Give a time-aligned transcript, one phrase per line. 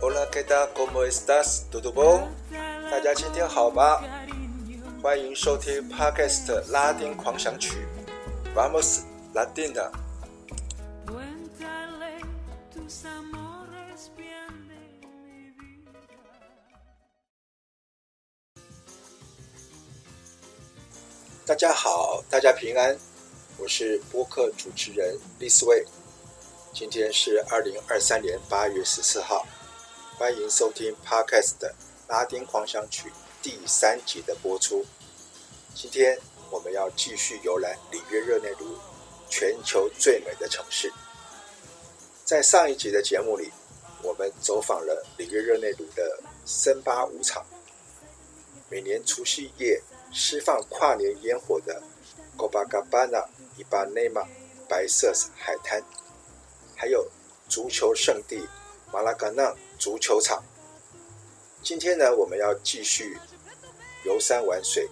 [0.00, 0.68] Hola, ¿qué tal?
[0.74, 1.66] ¿Cómo estás?
[1.70, 2.30] ¿Todo bien?
[2.90, 4.00] 大家今天好吗？
[5.02, 7.86] 欢迎收听 Podcast 拉丁狂想曲
[8.54, 9.02] ，Vamos
[9.34, 9.90] Latina。
[21.46, 22.98] 大家好，大家平安，
[23.56, 25.86] 我是播客主持人李思维。
[26.74, 29.46] 今天是二零二三年八月十四号，
[30.18, 31.72] 欢迎收听 Podcast 的
[32.08, 33.12] 拉丁狂想曲
[33.42, 34.84] 第三集的播出。
[35.72, 36.18] 今天
[36.50, 38.76] 我们要继续游览里约热内卢，
[39.28, 40.92] 全球最美的城市。
[42.24, 43.52] 在上一集的节目里，
[44.02, 47.46] 我们走访了里约热内卢的森巴舞场，
[48.68, 49.80] 每年除夕夜
[50.12, 51.82] 释放跨年烟火的
[52.36, 53.26] Copacabana
[53.58, 54.26] Ipanema
[54.68, 55.82] 白色海滩。
[56.74, 57.10] 还有
[57.48, 58.46] 足球圣地
[58.92, 60.44] 马拉嘎纳足球场。
[61.62, 63.18] 今天呢，我们要继续
[64.04, 64.88] 游山玩水，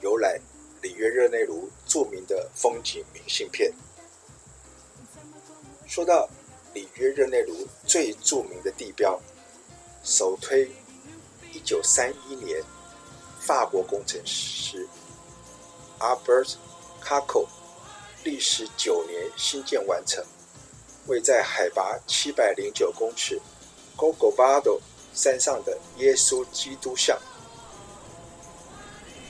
[0.00, 0.38] 游览
[0.82, 3.72] 里约热内卢著名的风景明信片。
[5.86, 6.28] 说到
[6.72, 9.20] 里约热内卢最著名的地标，
[10.02, 10.70] 首推
[11.52, 12.62] 一九三一年
[13.46, 14.88] 法国工程师
[15.98, 16.54] Albert
[17.02, 17.46] Caco
[18.24, 20.24] 历时九年新建完成。
[21.06, 23.38] 位在海拔七百零九公尺
[23.94, 24.80] Gogobado
[25.12, 27.20] 山上的耶稣基督像，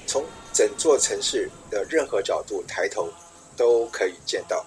[0.06, 3.12] 从整座城市的任何角度抬头
[3.56, 4.64] 都可以见到。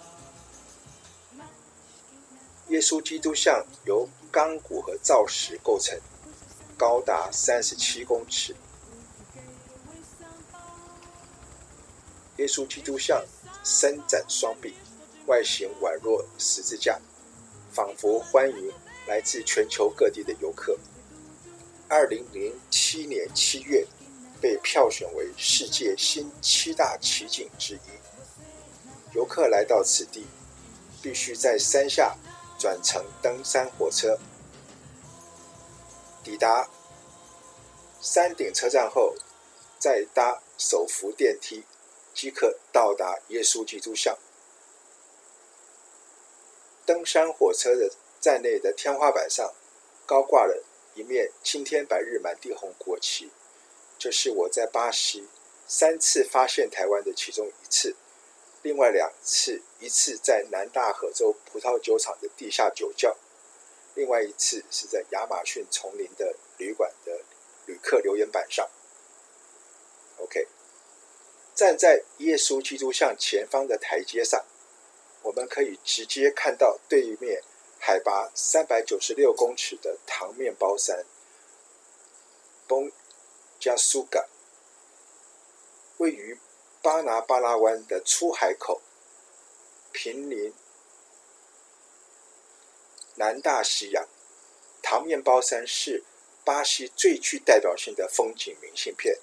[2.68, 5.98] 耶稣基督像由钢骨和造石构成，
[6.78, 8.54] 高达三十七公尺。
[12.38, 13.24] 耶稣基督像
[13.64, 14.74] 伸展双臂。
[15.26, 16.98] 外形宛若十字架，
[17.74, 18.74] 仿佛欢迎
[19.08, 20.78] 来自全球各地的游客。
[21.90, 23.86] 二零零七年七月，
[24.40, 29.14] 被票选为世界新七大奇景之一。
[29.14, 30.26] 游客来到此地，
[31.02, 32.16] 必须在山下
[32.58, 34.18] 转乘登山火车，
[36.24, 36.70] 抵达
[38.00, 39.14] 山顶车站后，
[39.78, 41.66] 再搭手扶电梯，
[42.18, 44.18] 即可到达耶稣基督像。
[46.84, 49.54] 登山火车的站内的天花板上，
[50.08, 50.64] 高挂了
[50.96, 53.30] 一面青天白日满地红国旗。
[54.00, 55.28] 这是我在巴西
[55.68, 57.96] 三次发现台湾的其中一次，
[58.64, 63.16] 另外两次，一次在南大河州葡萄酒厂的地下酒窖，
[63.94, 67.22] 另外一次是在亚马逊丛林的旅馆的
[67.68, 68.68] 旅客留言板上。
[70.18, 70.48] OK，
[71.58, 74.46] 站在耶稣基督像前方的台阶上。
[75.24, 77.42] 我们可以直接看到对面
[77.80, 81.04] 海拔三百九十六公尺的糖面包山
[82.68, 82.92] Pão
[83.60, 84.28] de Açúcar，
[85.98, 86.38] 位于
[86.84, 88.84] 巴拿巴拉湾的出海口，
[89.92, 90.54] 濒临
[93.16, 94.08] 南大西洋。
[94.84, 96.04] 糖面包山是
[96.46, 99.18] 巴西最具代表性的风景明信片，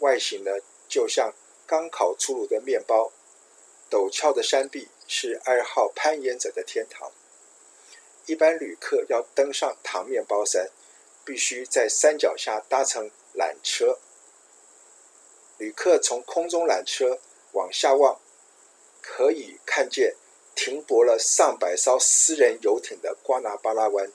[0.00, 0.50] 外形呢
[0.88, 1.32] 就像
[1.70, 3.12] 刚烤出炉的面包，
[3.88, 4.88] 陡峭的山壁。
[5.06, 7.12] 是爱好攀岩者的天堂。
[8.26, 10.70] 一般旅客要登上糖面包山，
[11.24, 13.98] 必须在山脚下搭乘缆车。
[15.58, 17.18] 旅客从空中缆车
[17.52, 18.20] 往下望，
[19.02, 20.14] 可以看见
[20.54, 24.12] 停泊了上百艘私人游艇的瓜纳巴拉湾，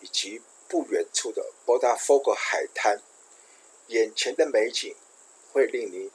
[0.00, 3.02] 以及不远处的 Botafogo 海滩。
[3.88, 4.96] 眼前的美景
[5.52, 6.10] 会令你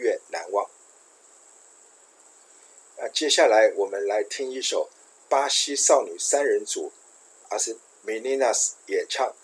[0.00, 0.68] 越难忘。
[2.96, 4.90] 那接下来我们来听一首
[5.28, 6.92] 巴西少女三人组
[7.50, 9.34] 阿斯米尼纳斯演唱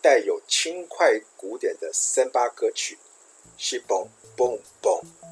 [0.00, 2.98] 带有轻快古典的森巴歌曲
[3.58, 5.23] 是蹦蹦蹦。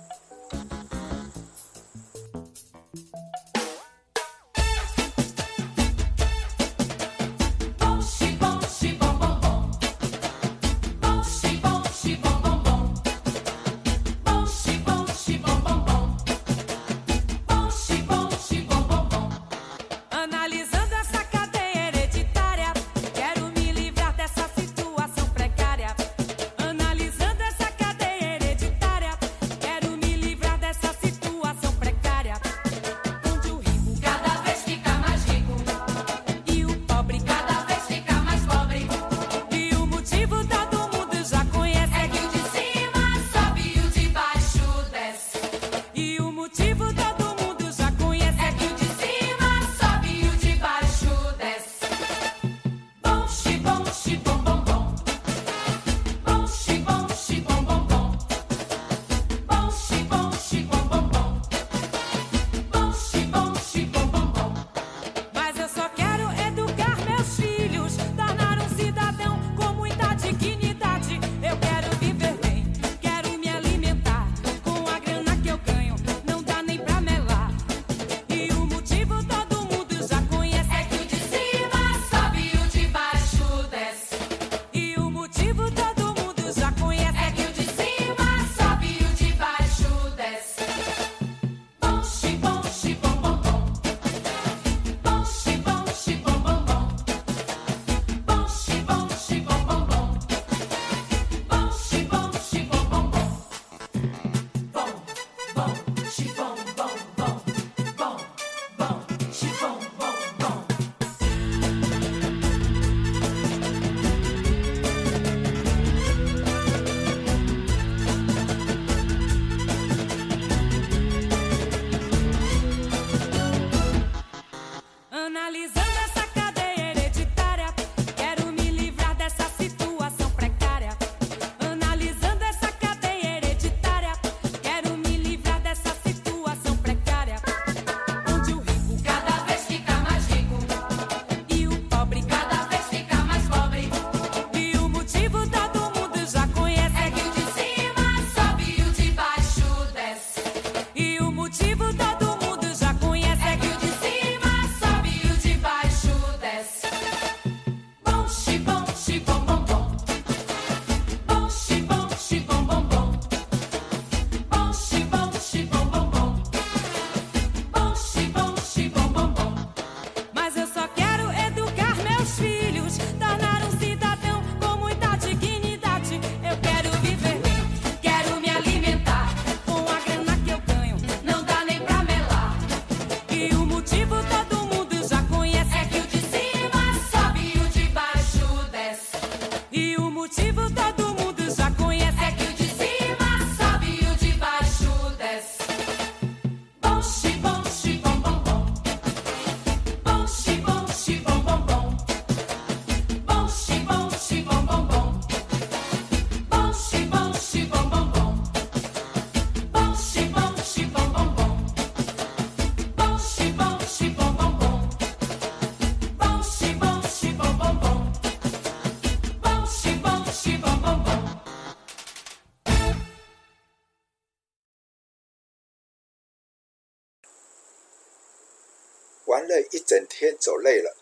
[229.33, 230.95] 玩了一整天，走累了，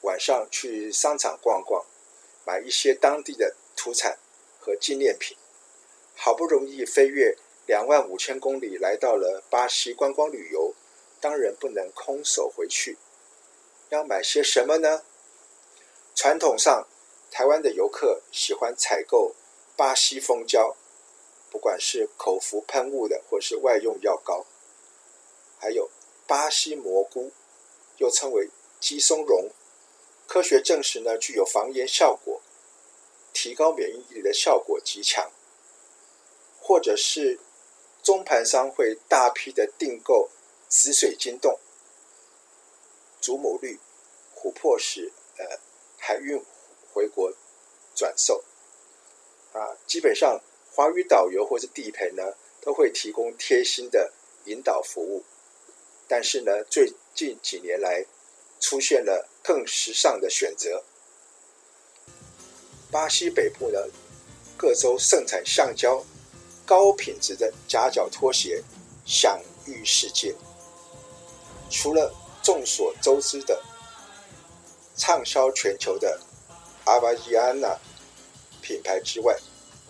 [0.00, 1.84] 晚上去商场逛逛，
[2.46, 4.18] 买一些当地的土产
[4.58, 5.36] 和纪念品。
[6.16, 7.36] 好不容易飞越
[7.66, 10.74] 两万五千公里，来到了巴西观光旅游，
[11.20, 12.96] 当然不能空手回去。
[13.90, 15.02] 要买些什么呢？
[16.14, 16.88] 传统上，
[17.30, 19.34] 台湾的游客喜欢采购
[19.76, 20.74] 巴西蜂胶，
[21.50, 24.46] 不管是口服喷雾的，或是外用药膏，
[25.58, 25.90] 还有
[26.26, 27.30] 巴西蘑菇。
[28.00, 28.48] 又称为
[28.80, 29.50] 鸡松茸，
[30.26, 32.40] 科学证实呢，具有防炎效果，
[33.32, 35.30] 提高免疫力的效果极强。
[36.62, 37.40] 或者是
[38.02, 40.30] 中盘商会大批的订购
[40.68, 41.58] 紫水晶冻、
[43.20, 43.78] 祖母绿、
[44.36, 45.58] 琥珀石，呃，
[45.98, 46.40] 海运
[46.92, 47.32] 回国
[47.94, 48.44] 转售。
[49.52, 50.40] 啊，基本上
[50.72, 54.12] 华语导游或是地陪呢，都会提供贴心的
[54.44, 55.24] 引导服务。
[56.06, 58.04] 但是呢，最近几年来，
[58.60, 60.82] 出现了更时尚的选择。
[62.90, 63.88] 巴西北部的
[64.56, 66.04] 各州盛产橡胶
[66.66, 68.62] 高品质的夹脚拖鞋，
[69.04, 70.34] 享誉世界。
[71.70, 72.12] 除了
[72.42, 73.62] 众所周知的
[74.96, 76.20] 畅销全球的
[76.84, 77.78] 阿巴吉安娜
[78.60, 79.36] 品牌之外，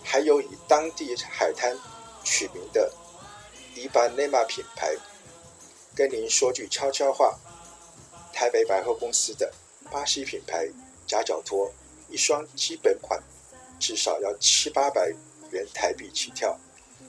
[0.03, 1.77] 还有以当地海滩
[2.23, 2.93] 取名的
[3.75, 4.95] 伊巴内玛品牌。
[6.01, 7.39] 跟您说句悄悄话，
[8.33, 9.53] 台北百货公司的
[9.91, 10.67] 巴西品牌
[11.07, 11.71] 夹脚拖，
[12.09, 13.23] 一双基本款
[13.79, 15.13] 至少要七八百
[15.51, 16.59] 元台币起跳，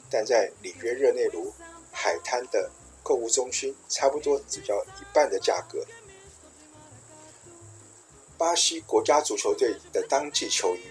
[0.10, 1.54] 但在里约热内卢
[1.90, 2.70] 海滩的
[3.02, 5.86] 购物中心，差不多只要一半的价格。
[8.38, 10.82] 巴西国家足球队的当季球衣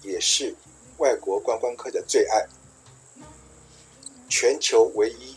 [0.00, 0.54] 也是
[0.96, 2.46] 外国观光客的最爱，
[4.30, 5.36] 全球唯一。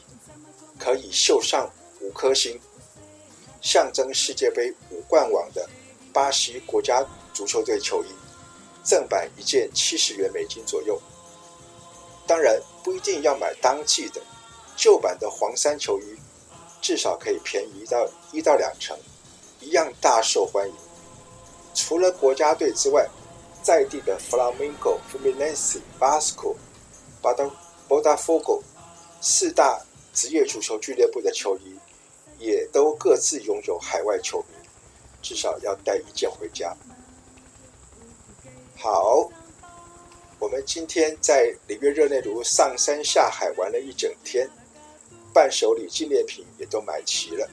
[0.82, 1.70] 可以绣上
[2.10, 2.60] 五颗星，
[3.62, 5.70] 象征世界杯五冠王的
[6.12, 8.08] 巴西国家足球队球衣，
[8.84, 11.00] 正版一件七十元美金左右。
[12.25, 14.20] 当然不一定要买当季的，
[14.75, 16.18] 旧版的黄衫球衣
[16.82, 18.98] 至少可以便宜到一到两成，
[19.60, 20.75] 一样大受欢迎。
[21.75, 23.08] 除了国家队之外，
[23.62, 26.56] 在地的 Flamengo、Fluminense、Basco、
[27.88, 28.63] Botafogo
[29.22, 29.80] 四大
[30.12, 31.78] 职业足球俱乐部的球衣，
[32.39, 34.55] 也都各自拥有海外球迷，
[35.22, 36.75] 至少要带一件回家。
[38.77, 39.29] 好，
[40.39, 44.50] 我们今天在里约热内卢上山下海玩了一整天，
[45.34, 47.50] 伴手礼纪念品也都买齐了，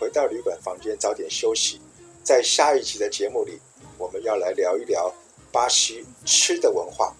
[0.00, 1.80] 回到旅馆房间早点休息。
[2.22, 3.60] 在下一集的节目里，
[3.98, 5.14] 我们要来聊一聊
[5.52, 7.14] 巴西吃的文化，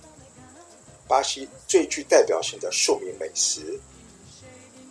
[1.06, 3.78] 巴西最具代表性的庶民美食。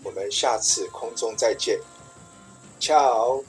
[0.04, 1.80] 我们下次空中再见
[2.80, 3.42] 巧。